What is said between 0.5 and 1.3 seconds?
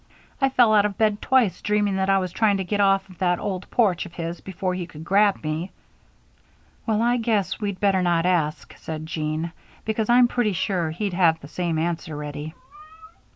out of bed